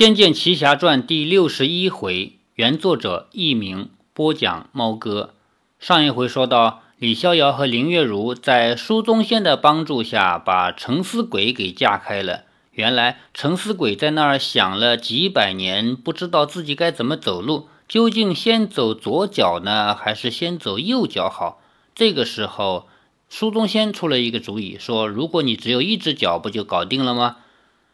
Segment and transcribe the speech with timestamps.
[0.00, 5.34] 仙剑奇侠传》第六十一回，原作者佚名，播讲猫哥。
[5.78, 12.44] 上一回说到，李逍遥和林月如在书宗仙的帮助下，把沉思鬼给架开了。
[12.70, 21.60] 原来沉思鬼在那儿想了几百年，不知道自己该怎么走路，究竟先走左脚呢，还是先走右脚好？
[21.94, 22.88] 这个时候，
[23.28, 27.36] 书宗仙出了一个主意，说：“如果你只有一只脚，不就搞定了吗？”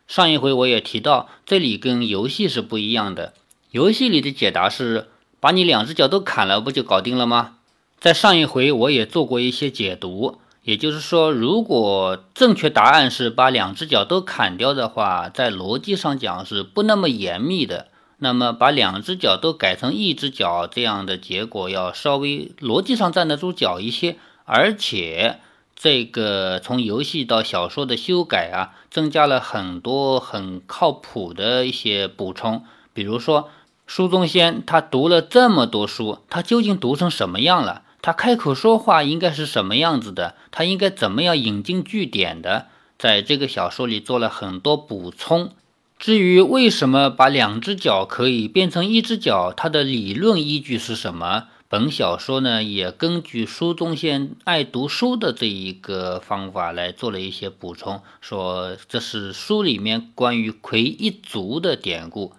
[0.07, 3.33] 上一回我也提到，这里跟游戏是不一样的。
[3.73, 5.09] 游戏里的解答是
[5.41, 7.57] 把你两只脚都砍了，不就搞定了吗？
[7.99, 17.89] 在上一回我也做过一些解读，也就是说，如果正确答案是把两只脚都砍掉的话，在逻辑上讲是不那么严密的。
[18.19, 25.41] 那么把两只脚都改成一只脚，这样的结果要稍微逻辑上站得住脚一些，而且。
[25.79, 32.65] 这个从游戏到小说的修改啊，增加了很多很靠谱的一些补充。
[32.95, 33.51] 比如说，
[33.87, 37.83] 书中仙他读了这么多书，他究竟读成什么样了？
[38.01, 40.35] 他开口说话应该是什么样子的？
[40.51, 42.69] 他应该怎么样引经据典的？
[42.99, 45.51] 在这个小说里做了很多补充。
[45.99, 51.49] 至于为什么把两只脚可以变成一只脚，它的理论依据是什么？
[51.69, 62.33] 本小说呢，也根据书中仙爱读书的这一个方法来做了一些补充，说这是书里面关于魁一族的典故。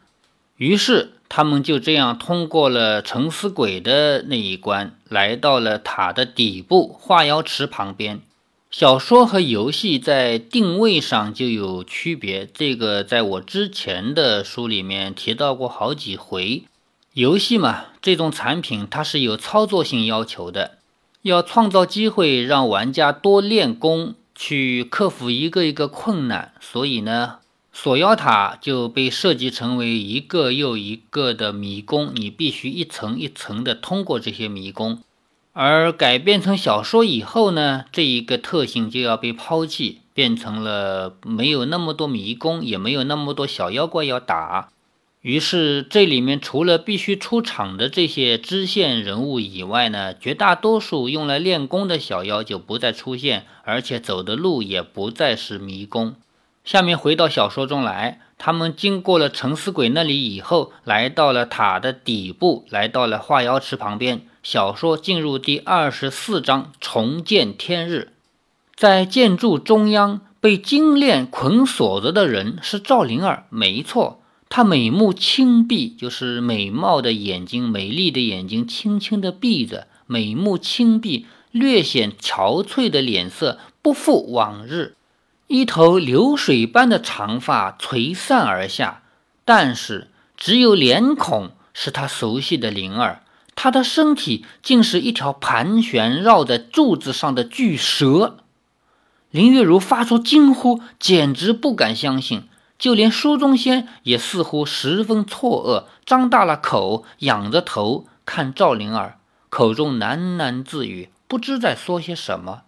[0.55, 8.21] 于是他们就这样通过了沉思鬼的那一关，来到了塔的底部化妖池旁边。
[8.71, 16.63] 小说和游戏在定位上就有区别，这个在我之前的书里面提到过好几回。
[17.17, 20.77] 游戏嘛，这种产品它是有操作性要求的，
[21.23, 26.53] 要创造机会让玩家多练功，去克服一个一个困难。
[26.61, 27.39] 所以呢，
[27.73, 34.99] 锁妖塔就被设计成为一个又一个的迷宫，你必须一层一层的通过这些迷宫。
[35.53, 44.69] 而改编成小说以后呢，这一个特性就要被抛弃，变成了没有那么多迷宫，也没有那么多小妖怪要打。
[45.27, 56.15] 于是，这里面除了必须出场的这些支线人物以外呢，绝大多数用来练功的小妖就不再出现，而且走的路也不再是迷宫。
[56.63, 64.21] 下面回到小说中来，他们经过了沉思鬼那里以后，来到了塔的底部，来到了化妖池旁边。
[64.41, 68.13] 小说进入第二十四章，重见天日。
[68.77, 74.21] 在建筑中央被金链捆锁着的人是赵灵儿，没错。
[74.49, 84.95] 她美目轻闭，就是美貌的眼睛，美丽的眼睛轻轻地闭着，美目轻闭，略显憔悴的脸色不复往日，
[85.47, 89.03] 一头流水般的长发垂散而下，
[89.45, 93.21] 但是只有脸孔是她熟悉的灵儿，
[93.55, 98.37] 她的身体竟是一条盘旋绕在柱子上的巨蛇。
[99.29, 102.43] 林月如发出惊呼，简直不敢相信。
[102.79, 109.17] 就连书中仙也似乎十分错愕，张大了口，仰着头看赵灵儿，
[109.49, 112.61] 口中喃喃自语，不知在说些什么。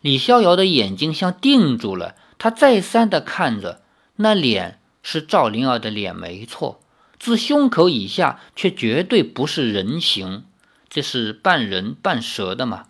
[0.00, 3.82] 李逍遥的眼睛像定住了，他再三的看着
[4.16, 6.78] 那脸，是赵灵儿的脸，没错，
[7.18, 10.44] 自胸口以下却绝对不是人形，
[10.88, 12.84] 这是半人半蛇的嘛？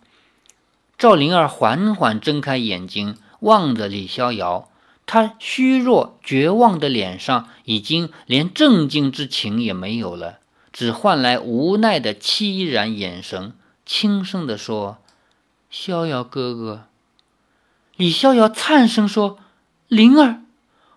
[0.95, 4.68] 赵灵儿缓缓睁开眼睛，望着李逍遥。
[5.11, 10.37] 他虚弱绝望的脸上已经连镇静之情也没有了，
[10.71, 13.53] 只换来无奈的凄然眼神，
[13.87, 14.99] 轻声地说
[15.71, 16.83] ：“逍遥哥哥。”
[17.97, 19.39] 李逍遥颤声说
[19.89, 20.43] ：“灵儿。”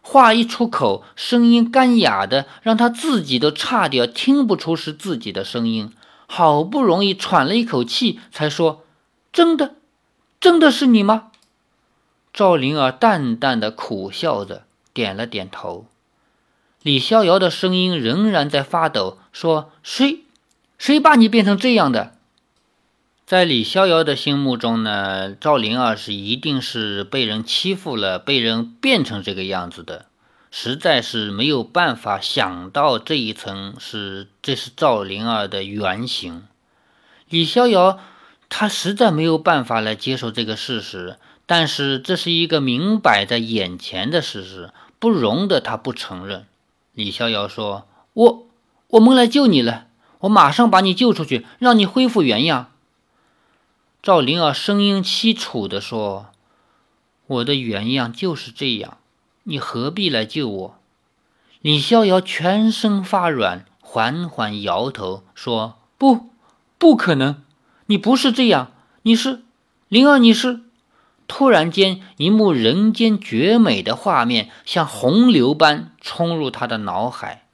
[0.04, 5.90] 话一出口，声音干哑的，让他自己都差点听不出是自己的声音。
[6.26, 8.84] 好不容易喘了一口气，才说
[9.32, 9.76] ：“真的，
[10.38, 11.28] 真的是你吗？”
[12.32, 14.62] 赵灵儿淡淡的苦笑着，
[14.94, 15.86] 点了点头。
[16.82, 20.20] 李逍遥的声音仍然在发抖，说：“谁，
[20.78, 22.14] 谁把你变成这样的？”
[23.26, 30.06] 在李逍遥的心目中呢，赵灵儿是一定是被人欺负了，被人变成这个样子的，
[30.50, 36.46] 实在是没有办法想到这一层是这是赵灵儿的原型。
[37.28, 38.00] 李逍遥
[38.48, 41.16] 他实在没有办法来接受这个事实。
[41.46, 46.46] 但是这是一个明摆在眼前的事实，不容得他不承认。
[46.92, 48.46] 李逍遥说：“我
[48.88, 49.86] 我们来救你了，
[50.20, 52.70] 我马上把你救出去，让你恢复原样。”
[54.02, 56.26] 赵灵儿声音凄楚地说
[57.26, 58.98] ：“我的原样就是这样，
[59.44, 60.78] 你何必来救我？”
[61.62, 66.30] 李逍遥全身发软，缓缓摇头说：“不，
[66.78, 67.42] 不可能！
[67.86, 68.72] 你不是这样，
[69.02, 69.42] 你是
[69.88, 70.62] 灵儿，你是……”
[71.34, 77.44] 突然间，一幕人间绝美的画面像洪流般冲入他的脑海，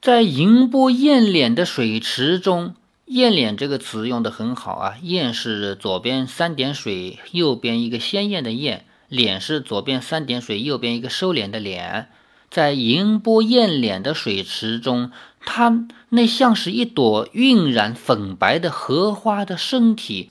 [0.00, 2.74] 在银波艳脸的水池中
[3.04, 12.08] ，“艳脸”这个词用的很好啊，“艳”是左边三点水，右边一个鲜艳的“艳”；“脸”是左边三点水，右边一个收敛的“脸”。
[12.50, 15.12] 在银波艳脸的水池中，
[15.44, 20.30] 他那像是一朵晕染粉白的荷花的身体。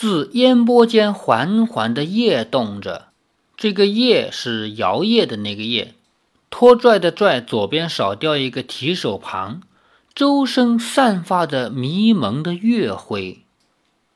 [0.00, 3.08] 自烟波间缓缓地曳动着，
[3.54, 5.88] 这个“曳”是摇曳的那个“曳”，
[6.48, 9.60] 拖拽的“拽”左边少掉一个提手旁，
[10.14, 13.40] 周身散发着迷蒙的月辉。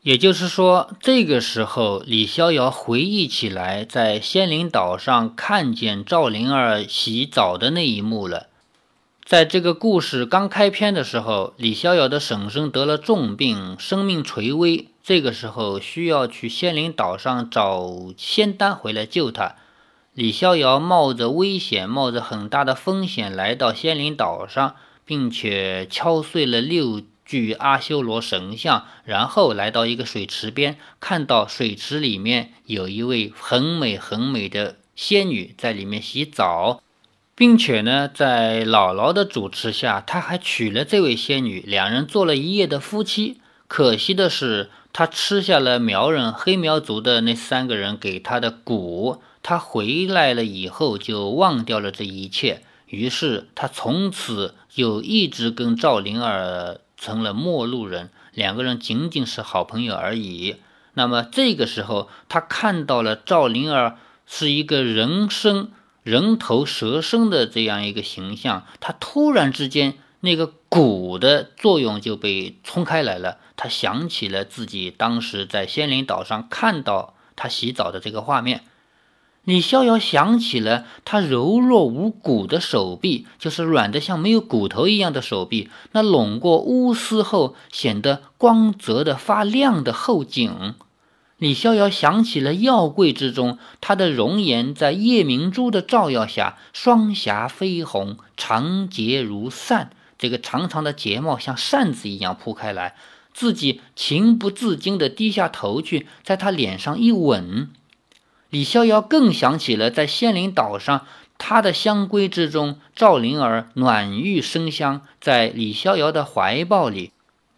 [0.01, 8.47] 也就是说，这个时候李逍遥回忆起来，在仙灵岛上看见赵灵儿洗澡的那一幕了。
[9.23, 14.89] 在这个故事刚开篇的时候，李逍遥的婶婶得了重病，生命垂危。
[15.05, 19.57] 这个时候需要去仙灵岛上找仙丹回来救他。
[20.15, 36.81] 李逍遥冒着危险，冒着很大的风险来到仙灵岛上，并且敲碎了六具阿修罗神像，然后来到一个水池边，看到水池里面有一位很美很美的仙女在里面洗澡，
[37.35, 43.43] 并且呢，在姥姥的主持下，他还娶了这位仙女，两人做了一夜的夫妻。
[43.69, 44.71] 可惜的是。
[44.95, 60.57] 他吃下了苗人黑苗族的那三个人给他的蛊，他回来了以后就忘掉了这一切，于是他从此就一直跟赵灵儿成了陌路人，两个人仅仅是好朋友而已。
[60.95, 65.73] 那么这个时候，他看到了赵灵儿是一个人身
[66.05, 69.95] 人头蛇身的这样一个形象，他突然之间。
[70.21, 73.39] 那个蛊的作用就被冲开来了。
[73.57, 78.65] 他想起了自己当时在仙灵岛上看到他洗澡的这个画面。
[79.45, 90.75] 李逍遥想起了他柔弱无骨的手臂，就是软的像没有骨头一样的手臂，那拢过乌丝后显得光泽的发亮的后颈。
[91.37, 99.91] 李逍遥想起了药柜之中他的容颜，在夜明珠的照耀下，双颊绯红，长睫如扇。
[100.19, 102.95] 这个长长的睫毛像扇子一样铺开来，
[103.33, 107.71] 自己情不自禁地低下头去，在他脸上一吻。
[108.51, 111.07] 李逍遥更想起了在仙灵岛上，
[111.37, 117.11] 他的香闺之中，赵灵儿暖玉生香，在李逍遥的怀抱里，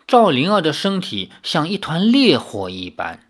[0.06, 3.20] 赵灵儿的身体像一团烈火一般。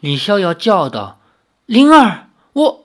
[0.00, 1.20] 李逍遥叫道
[1.66, 2.84] ：“灵儿，我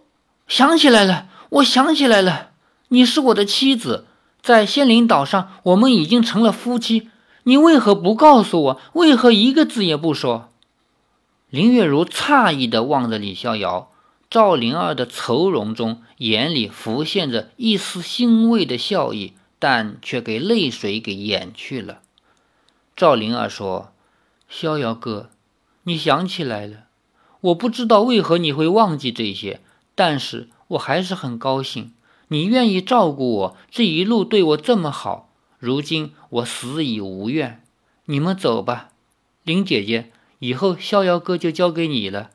[0.49, 2.51] 想起来了，我想起来了，
[2.89, 4.07] 你是我的妻子。”
[4.45, 7.09] 在仙灵岛上，我们已经成了夫妻。
[7.45, 8.81] 你为何不告诉我？
[8.93, 10.51] 为何一个字也不说？
[11.49, 13.89] 林月如诧异地望着李逍遥，
[14.29, 22.01] 赵灵儿的愁容中，眼里浮现着一丝欣慰的笑意，但却给泪水给掩去了。
[22.95, 23.93] 赵灵儿说
[24.47, 25.31] ：“逍遥哥，
[25.85, 26.81] 你想起来了。
[27.41, 29.61] 我不知道为何你会忘记这些，
[29.95, 31.91] 但是我还是很高兴。”
[32.35, 37.63] 你愿意照顾我，这一路对我这么好，如今我死已无怨。
[38.07, 38.89] 你们走吧，
[39.43, 42.31] 林姐姐，以后逍遥哥就交给你了。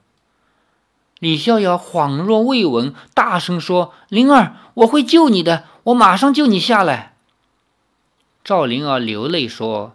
[1.19, 7.15] 李逍遥恍若未闻，大声说：“灵儿，我会救你的，我马上救你下来。”
[8.43, 9.93] 赵灵儿流泪说：“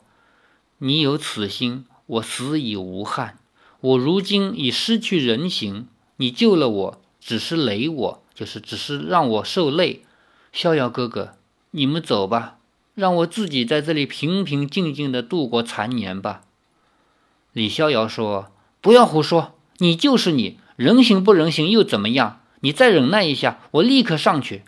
[0.77, 3.39] 你有此心，我死已无憾。
[3.81, 10.03] 我如今已失去人形，你救了我，只是累我。”就是只是让我受累，
[10.51, 11.35] 逍遥哥哥，
[11.71, 12.57] 你们走吧，
[12.93, 16.41] 让我自己在这里平平静静的度过残年吧。
[17.53, 18.51] 李逍遥说
[18.81, 22.41] ：“不要胡说，你就是你，人形不人形又怎么样？
[22.59, 24.63] 你再忍耐一下，我立刻上去。”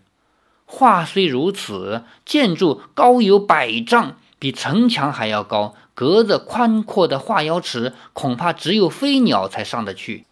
[0.65, 10.25] 话虽如此，建筑高有百丈，比城墙还要高，隔着宽阔的化妖池，恐怕只有飞鸟才上得去。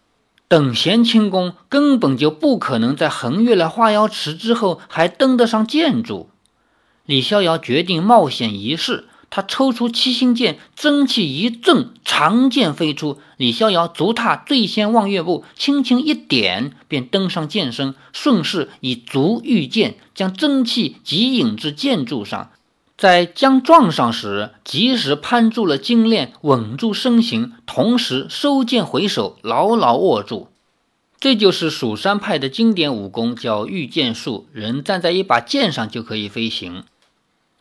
[0.48, 6.30] 等闲轻功根本就不可能在横越了化妖池之后还登得上建筑。
[7.06, 13.20] 李逍遥决定冒险一试，他抽出七星剑，真气一震，长剑飞出。
[13.38, 22.52] 李逍遥足踏最先望月步，轻轻一点，便登上剑身，顺势以足御剑，将真气急引至剑柱上。
[22.98, 30.48] 在将撞上时，及时攀住了金链，稳住身形，同时收剑回手，牢牢握住。
[31.20, 34.48] 这就是蜀山派的经典武功，叫御剑术。
[34.54, 36.84] 人站在一把剑上就可以飞行。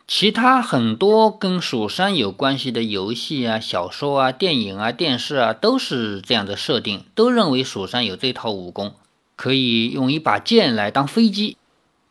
[0.07, 8.93] 其他很多跟蜀山有关系的游戏啊、小说啊、电影啊、电视啊，都是这样的设定，都认为蜀山有这套武功，
[9.35, 11.57] 可以用一把剑来当飞机。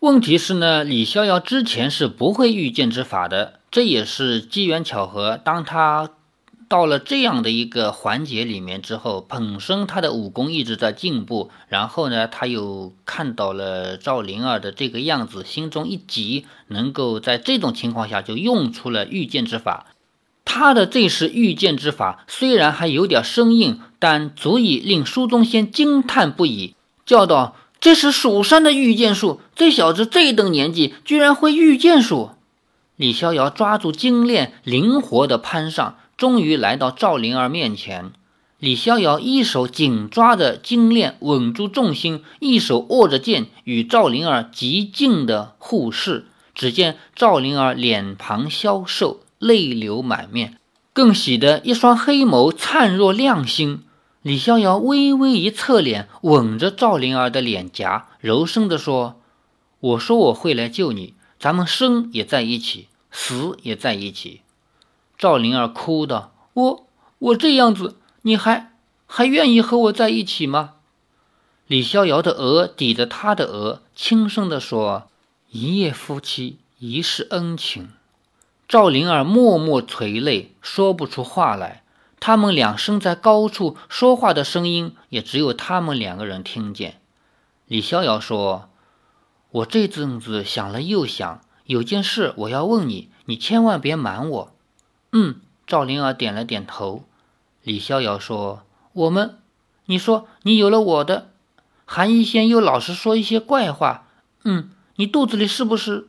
[0.04, 5.40] 问题是呢，李逍遥之前是不会御剑之法的，这也是机缘巧合。
[5.42, 6.10] 当他
[6.68, 19.86] 到了这样的一个环节里面之后，本身他的武功一直在进步，然后呢，他又看到了赵灵儿的这个样子，心中一急，能够在这种情况下就用出了御剑之法。
[20.44, 26.74] 他的这式御剑之法虽然还有点生硬，但足以令书宗仙惊叹不已，
[27.06, 32.30] 叫道：“这是蜀山的御剑术，这小子这等年纪居然会御剑术！”
[32.96, 35.98] 李逍遥抓住精链，灵活的攀上。
[36.16, 38.12] 终于来到赵灵儿面前，
[38.58, 46.24] 李逍遥一手紧抓着金链，稳住重心，一手握着剑，与赵灵儿极近的互视。
[46.54, 50.56] 只见赵灵儿脸庞消瘦，泪流满面，
[50.94, 53.82] 更喜得一双黑眸灿若亮星。
[54.24, 59.20] 李逍遥微微一侧脸，吻着赵灵儿的脸颊，柔声地说
[59.80, 64.40] ：“我说我会来救你，咱们生也在一起，死也在一起。”
[65.18, 66.86] 赵灵儿哭道：“我
[67.18, 68.72] 我这样子，你还
[69.04, 70.76] 还愿意和我在一起吗？”
[71.68, 75.10] 李逍遥的额抵着他的额，轻声地说
[75.52, 77.90] ：“一夜夫妻，一世恩情。”
[78.66, 81.83] 赵灵儿默默垂泪，说不出话来。
[82.26, 87.02] 他们俩身在高处，说话的声音也只有他们两个人听见。
[87.66, 88.70] 李逍遥说
[89.52, 94.56] ：“我这阵子想了又想，有件事我要问你，你千万别瞒我。”
[95.12, 97.04] 嗯，赵灵儿点了点头。
[97.62, 98.62] 李逍遥说
[98.94, 99.38] ：“我们，
[99.84, 101.28] 你说你有了我的，
[101.84, 104.08] 韩一仙又老是说一些怪话。
[104.44, 106.08] 嗯，你肚子里是不是？”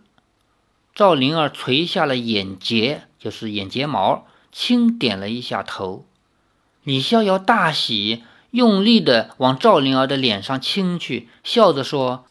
[0.95, 4.25] 赵灵儿垂下了眼睫，就是眼睫毛，
[4.57, 6.05] 轻点了一下头。
[6.85, 12.23] 李逍遥大喜，用力的往赵灵儿的脸上亲去，笑着说：“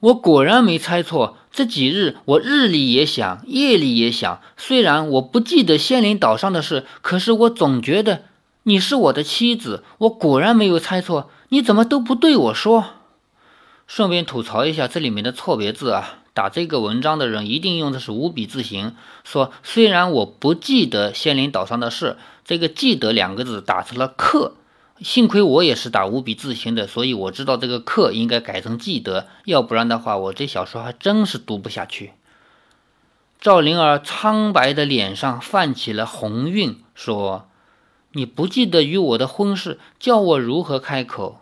[0.00, 4.40] 我果然没猜错。”这几日，我日里也想，夜里也想。
[4.56, 8.24] 虽然我不记得仙灵岛上的事，可是我总觉得
[8.64, 9.84] 你是我的妻子。
[9.98, 12.84] 我果然没有猜错，你怎么都不对我说？
[13.86, 16.19] 顺便吐槽一下这里面的错别字啊！
[16.40, 22.16] 打这个文章的人一定用的是五笔字形，说虽然我不记得仙灵岛上的事，
[22.46, 24.54] 这个“记得”两个字打成了“克”。
[25.04, 32.12] 幸亏我也是打五笔字形的，所以我知道这个“克”应该改成“记得”，要不然的话，我这小说还真是读不下去。
[33.38, 37.50] 赵灵儿苍白的脸上泛起了红晕，说
[38.12, 41.39] ：“你不记得与我的婚事，叫我如何开口？”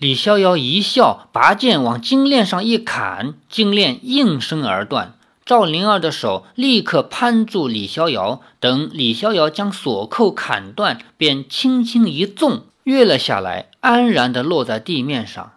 [0.00, 5.12] 李逍遥一笑，拔剑往金链上一砍，金链应声而断。
[5.44, 12.62] 赵灵儿的手立刻攀住李逍遥，等李逍遥将锁扣砍断，便轻轻一纵。
[12.84, 15.52] 跃了下来，安然地落在地面上。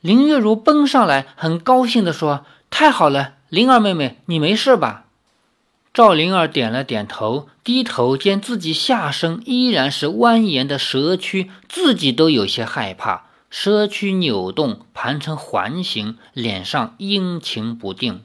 [0.00, 5.04] 林月如奔上来，很高兴地说：“太好了，灵儿妹妹，你没事吧？”
[5.92, 13.26] 赵灵儿点了点头，低头见自己下身依然是蜿蜒的蛇躯，自己都有些害怕。
[13.54, 18.22] 身躯扭动，盘成环形，脸上阴晴不定。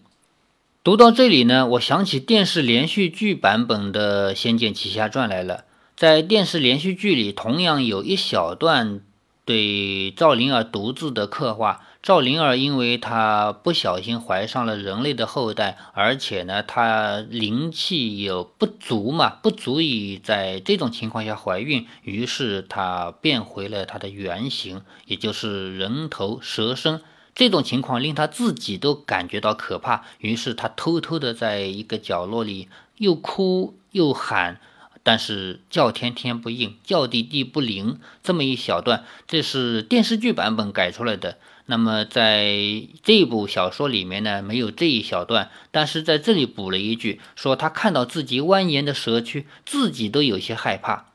[0.86, 5.66] 读到这里呢，我想起电视连续剧版本的《仙剑奇侠传》来了。
[5.98, 9.02] 在电视连续剧里，同样有一小段
[9.44, 11.82] 对赵灵儿独自的刻画。
[12.04, 27.02] 赵灵儿因为她不小心怀上了人类的后代，而且呢，她灵气有不足嘛，不足以在这种情况下怀孕，于是她变回了她的原形，也就是人头蛇身。
[27.36, 34.60] 这种情况令她自己都感觉到可怕，于是她偷偷的在一个角落里又哭又喊。
[35.04, 41.38] 但是叫天天不应，叫地地不灵，这么一小段，这是电视剧版本改出来的。
[41.68, 51.06] 那么在这部小说里面呢，没有这一小段，但是在这里补了一句，说他看到自己蜿蜒的蛇躯，自己都有些害怕。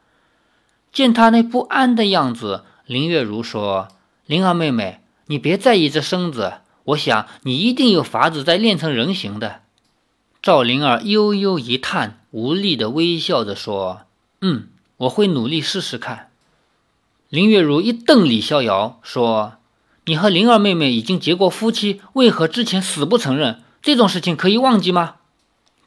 [0.92, 3.88] 见他那不安的样子，林月如说
[4.26, 9.62] ：“灵儿妹妹，你别在意这身子，我想你一定有法子再练成人形的。”
[10.40, 12.20] 赵灵儿悠悠一叹。
[12.32, 14.06] 无力的微笑着说
[14.40, 16.30] ：“嗯，我会努力试试看。”
[17.28, 19.58] 林月如一瞪李逍遥，说
[20.04, 23.60] ：“你和灵儿妹妹已经结过夫妻，为何之前死不承认？
[23.80, 25.14] 这种事情可以忘记吗？”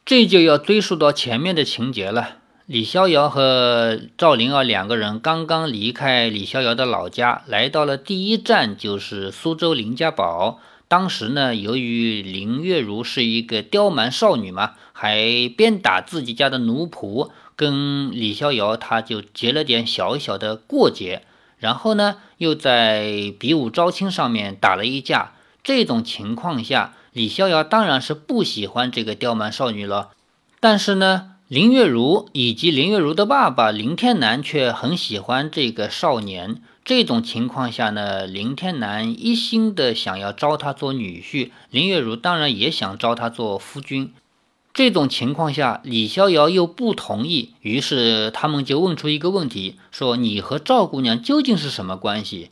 [0.06, 2.38] 这就要追溯到前面的情节了。
[2.66, 10.60] 李逍遥和赵灵儿两个人刚刚离开李逍遥的老家，来到了第一站，就是苏州林家堡。
[10.88, 21.24] 当时呢，由于林月如是一个刁蛮少女嘛，还鞭打自己家的奴仆，跟李逍遥他就结了点小小的过节。
[21.58, 25.32] 然后呢，又在比武招亲上面打了一架。
[25.64, 30.12] 这种情况下，李逍遥当然是不喜欢这个刁蛮少女了。
[30.60, 36.62] 但是呢，林月如以及林月如的爸爸林天南却很喜欢这个少年。
[36.84, 44.14] 这种情况下呢，林天南一心的想要招他做女婿，林月如当然也想招他做夫君。
[44.76, 52.52] 这种情况下，李逍遥又不同意，于是他们就问出一个问题：说你和赵姑娘究竟是什么关系？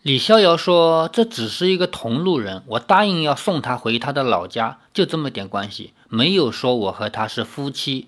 [0.00, 8.06] 李逍遥说：“这只是一个同路人，我答应要送他回他的老家，就这么点关系，没有说我和他是夫妻。”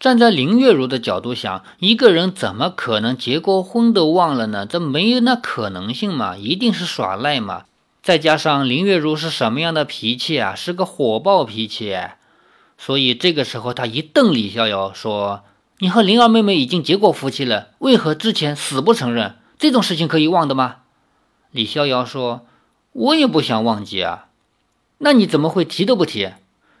[0.00, 4.64] 站在林月如的角度想，一个人怎么可能结过婚都忘了呢？
[4.64, 7.64] 这没有那可能性嘛，一定是耍赖嘛。
[8.02, 10.54] 再加上林月如是什么样的脾气啊？
[10.54, 11.94] 是个火爆脾气，
[12.84, 15.44] 所以这个时候他一瞪李逍遥说
[15.78, 19.36] ：“你和灵儿妹妹已经结过夫妻了，为何之前死不承认？
[19.56, 20.78] 这种事情可以忘的吗？”
[21.52, 22.44] 李逍遥说
[22.90, 24.26] ：“我也不想忘记啊。
[24.98, 26.32] 那你怎么会提都不提？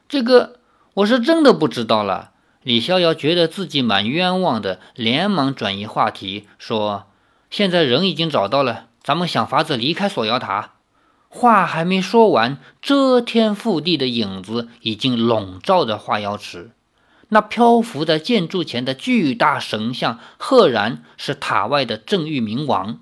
[0.08, 0.58] 这个
[0.94, 2.32] 我是真的不知道了。”
[2.64, 7.06] 李逍遥觉得自己蛮冤枉的，连忙转移话题说
[7.48, 10.72] ：“现在人已经找到了，咱们想法子离开锁妖塔。”
[11.34, 16.72] 话还没说完，遮天覆地的影子已经笼罩着化妖池。
[17.30, 22.98] 那漂浮在建筑前的巨大神像，赫然是塔外的正玉冥王。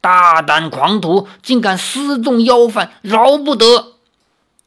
[0.00, 3.92] 大胆狂徒，竟敢私纵妖犯，饶不得！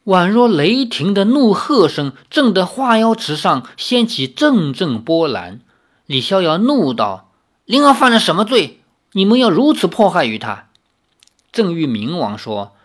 [0.04, 5.60] 宛若雷霆的怒喝声，震得化妖池上掀起阵阵波澜。
[6.06, 7.32] 李逍遥怒道
[7.66, 8.80] ：“灵儿犯了什么罪？
[9.14, 10.68] 你们要如此迫害于他？”
[11.50, 12.76] 正玉明王说：“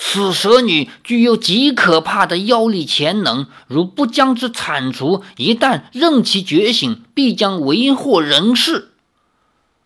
[0.00, 8.92] 此蛇女具有极可怕的妖力潜能，如不将之铲除，一旦任其觉醒，必将为祸人世。”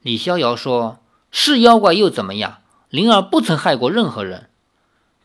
[0.03, 0.99] 李逍遥说
[1.33, 2.59] ：“是妖怪又怎么样？
[2.91, 4.51] 灵儿不曾害过任何人。”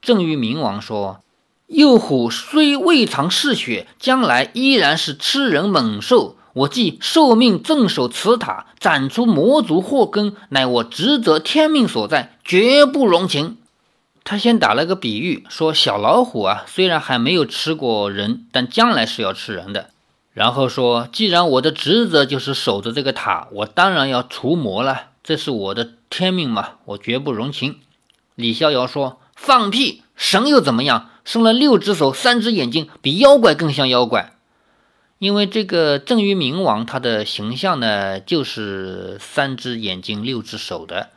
[0.01, 1.21] 正玉明王说。
[1.67, 6.37] 幼虎虽未尝嗜血，将来依然是吃人猛兽。
[6.53, 13.56] 我既受命镇守此塔，斩除魔族祸根，乃我职责天命所在，绝不容情。
[14.29, 19.91] 他先打了个比喻，说小老虎啊，虽然还没有吃过人，但将来是要吃人的。
[20.33, 27.79] 然后说，既然我的职责就是守着这个塔，我当然要除魔了，这是我的天命嘛，我绝不容情。
[28.35, 34.33] 李逍遥说：“放屁，神又怎么样？”生了六只手、三只眼睛，比妖怪更像妖怪。
[35.19, 41.11] 因为这个正于明王，他的形象呢，就是三只眼睛、六只手的。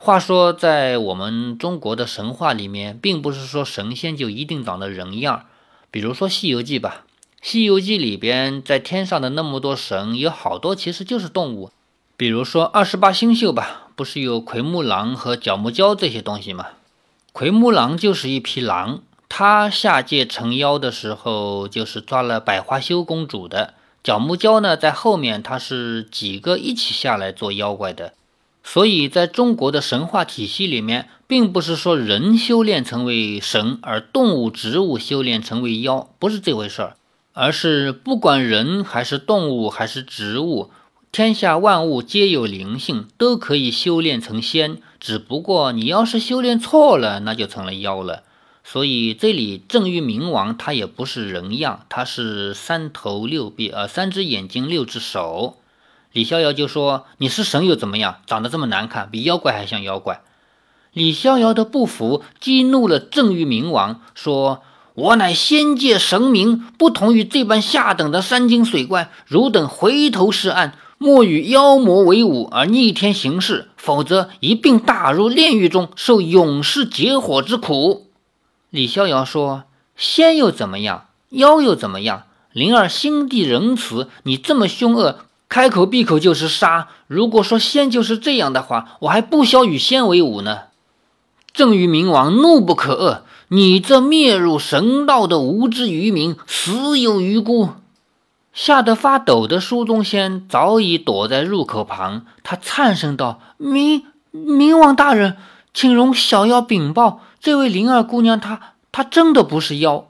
[0.00, 5.46] 话说，在我们中国的神话里面，并不是说神仙就一定长得人样。
[5.90, 7.04] 比如说《西游记》吧，
[7.42, 11.72] 《西游记》里边在天上的那么多神，有好多其实就是动物。
[12.16, 16.68] 比如说二十八星宿吧，不是有奎木狼和角木蛟这些东西吗？
[17.32, 19.02] 奎木狼就是一匹狼。
[19.28, 28.14] 他下界成妖的时候，就是抓了百花羞公主的角木蛟呢，在后面他是几个一起下来做妖怪的，
[28.62, 36.96] 所以在中国的神话体系里面，并不是说人修炼成为神，而动物、植物修炼成为妖，不是这回事儿，
[37.32, 40.70] 而是不管人还是动物还是植物，
[41.10, 48.24] 天下万物皆有灵性，都可以修炼成仙，只不过你要是修炼错了，那就成了妖了。
[48.64, 55.56] 所以这里正玉冥王他也不是人样，他是三头六臂，呃，三只眼睛，六只手。
[56.12, 58.16] 李逍遥就说：“你是神又怎么样？
[58.26, 60.22] 长得这么难看，比妖怪还像妖怪。”
[60.92, 64.62] 李逍遥的不服激怒了正玉明王，说
[64.94, 69.10] ：“我乃仙界神明，不同于这般下等的山精水怪。
[69.26, 78.06] 汝等回头是岸，莫与妖魔为伍而逆天行事，否则一并打入炼狱中，受永世劫火之苦。”
[78.70, 81.06] 李逍遥说：“仙又怎么样？
[81.28, 82.24] 妖又怎么样？
[82.52, 86.88] 灵儿心地仁慈，你这么凶恶，开口闭口就是杀。
[87.06, 90.60] 如果说仙就是这样的话，我还不消与仙为伍呢。”
[91.52, 97.70] 正玉明王怒不可遏：“你这灭入神道的无知愚民，死有余辜！”
[98.52, 105.36] 吓得发抖的苏中仙早已躲在入口旁，他颤声道：“明明王大人，
[105.72, 110.08] 请容小妖禀报。”这位灵儿姑娘，她她真的不是妖，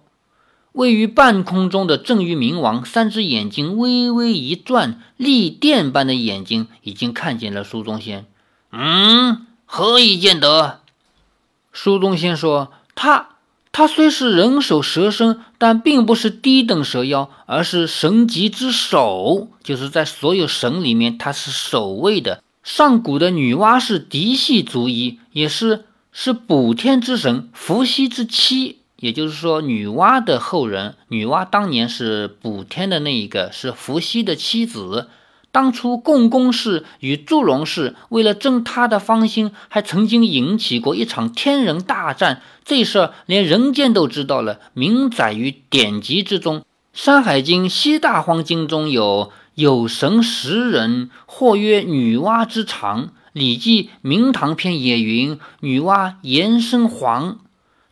[0.79, 8.27] 位于半空中的郑裕明王三只眼睛微微一转，利电般的眼睛已经看见了苏宗先。
[8.71, 10.83] 嗯，何以见得？
[11.73, 13.31] 苏宗先说：“他，
[13.73, 22.45] 他虽是人首蛇身，但并不是低等蛇妖，而是神级之首，就是在所有神里面，他是首位的。
[22.62, 30.97] 上古的女娲是嫡系族裔，也是是补天之神伏羲之妻，也就是说，女娲的后人。
[31.09, 35.09] 女娲当年是补天的那一个，是伏羲的妻子。”
[35.51, 42.43] 当初共工氏与祝融氏为了争他的芳心，还曾经引起过一场天人大战。
[42.65, 46.61] 这事儿连人间都知道了，明载于典籍之中。
[46.93, 53.07] 《山海经·西大荒经》中有“有神十人，或曰女娲之长”。
[53.33, 57.39] 《礼记·明堂篇》也云：“女娲延生黄。”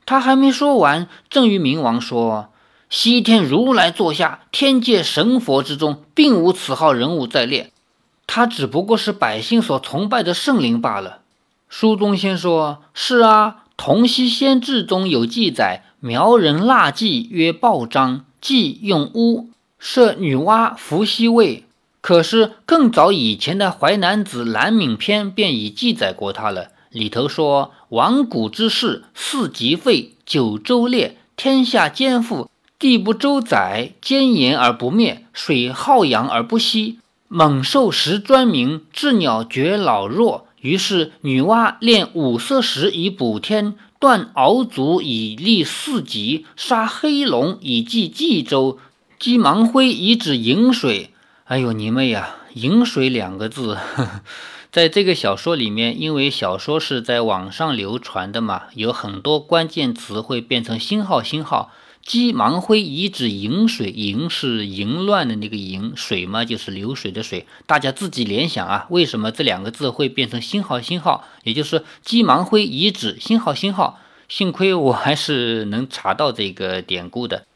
[0.07, 2.49] 他还没说完，郑于明王说。
[2.89, 7.73] 西天如来座下，天界神佛之中，并无此号人物在列。
[8.29, 11.19] 他只不过是百姓所崇拜的圣灵罢了。
[11.69, 19.49] 书中先说：“是啊，《同溪仙志》中有记载，苗人腊祭曰报章，祭用巫，
[19.81, 21.65] 设女娲、伏羲位。
[22.01, 36.99] 可是更早以前的《淮南子·兰敏篇》便已记载过他了，里头说：亡古之事，四极废，九州裂，天下兼覆。”地不周载，坚炎而不灭；水浩洋而不息。
[37.27, 40.47] 猛兽食专鸣，鸷鸟绝老弱。
[40.61, 48.79] 于是女娲炼五色石以补天，断鳌足以立四极，杀黑龙以祭冀州，
[49.19, 51.11] 击芒灰以止饮水。
[51.45, 53.79] 哎呦，你们呀，饮水两个字，
[54.77, 61.73] 在这个小说里面，因为小说是在网上流传的嘛，有很多关键词会变成星号星号。
[62.03, 67.47] 鸡盲灰遗址淫水，淫是淫乱的那个淫，水嘛就是流水的水。
[67.65, 71.25] 大家自己联想啊，为什么这两个字会变成星号星号？
[71.45, 73.99] 也就是鸡盲灰遗址星号星号。
[74.29, 77.47] 幸亏我还是能查到这个典故的。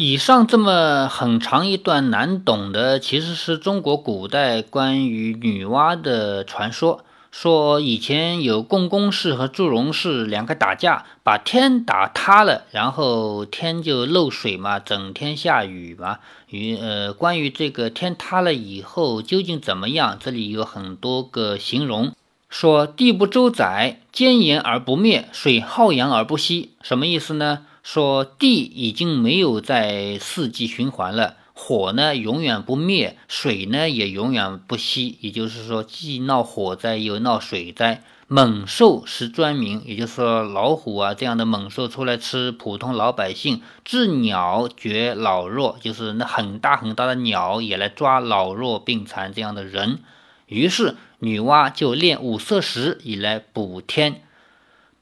[0.00, 7.04] 以上这么很长一段难懂的，其实是中国古代关于女娲的传说。
[7.32, 16.18] 说以前有共工氏和祝融氏两个打架，把天打塌了，然后天就漏水嘛，整天下雨嘛。
[16.48, 22.12] 与呃，关于这个天塌了以后究竟怎么样，这里有很多个形容。
[22.48, 27.64] 说地不周载，坚岩而不灭，水浩洋而不息，什么意思呢？
[27.90, 31.36] 说地已经没有在四季循环了。
[31.54, 38.02] 火呢永远不灭，水呢也永远不息，也就是说，既闹火灾又闹水灾。
[38.26, 43.62] 猛兽食专民，也就是说，老虎啊这样的猛兽出来吃普通老百姓。
[43.86, 50.00] 治鸟绝老弱，就是那很大很大的鸟也来抓老弱病残这样的人。
[50.44, 54.20] 于是女娲就炼五色石以来补天，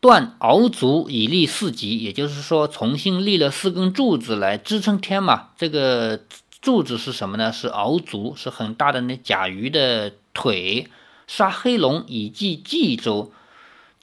[0.06, 5.48] 断鳌足以立四极，也就是说，重新立了四根柱子来支撑天嘛。
[5.58, 6.20] 这个。
[6.62, 7.52] 柱子是什么呢？
[7.52, 10.88] 是鳌足，是很大的那甲鱼的腿。
[11.28, 13.30] 杀黑龙以祭冀州，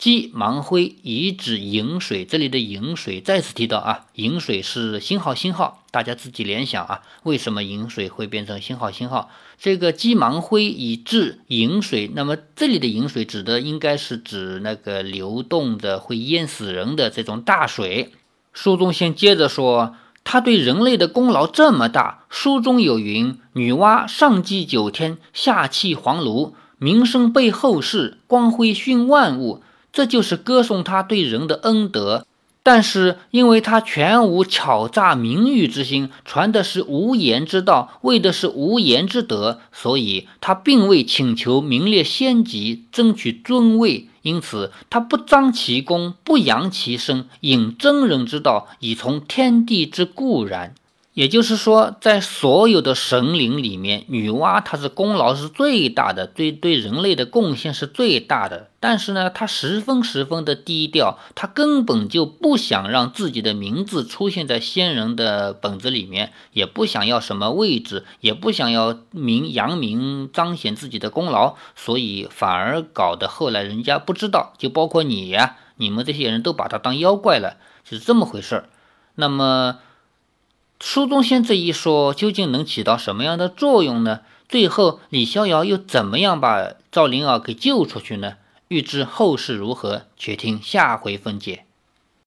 [0.04, 2.26] 鸡芒灰以止饮水。
[2.26, 9.30] 这里的饮水再次提到啊，饮水是星号星号，大家自己联想啊，为什么饮水会变成星号星号？
[9.58, 18.12] 这个鸡芒灰以治饮水，那么这里的饮水指的应该是指那个流动的会淹死人的这种大水。
[18.52, 19.96] 书中先接着说。
[20.26, 29.62] 他对人类的功劳这么大，书中有云：“女娲上祭九天，下弃黄炉，名声被后世，光辉熏万物。”
[29.94, 32.26] 这就是歌颂他对人的恩德。
[32.66, 44.08] 但是，因为他全无巧诈名誉之心，传的是无言之道，为的是无言之德，所以他并未请求名列仙籍，争取尊位。
[44.22, 50.74] 因此，他不彰其功，不扬其声，引真人之道，以从天地之固然。
[51.14, 58.72] 也就是说，在所有的神灵里面，女娲她是功劳是最大的，对对人类的贡献是最大的。
[58.80, 78.70] 但是呢，她十分十分的低调，她根本就不想让自己的名字出现在先人的本子里面，也不想要什么位置，也不想要名扬名彰显自己的功劳，所以反而搞得后来人家不知道，就包括你呀，你们这些人都把她当妖怪了，是这么回事儿。
[79.14, 79.78] 那么。
[80.86, 84.20] 书中仙这一说究竟能起到什么样的作用呢？
[84.50, 88.34] 最后李逍遥又怎么样把赵灵儿给救出去呢？
[88.68, 91.64] 欲知后事如何，且听下回分解。